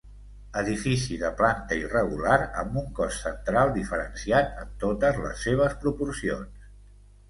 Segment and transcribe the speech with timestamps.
[0.61, 6.71] Edifici de planta irregular amb un cos central diferenciat en totes les seves proporcions.